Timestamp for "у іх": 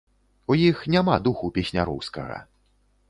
0.53-0.79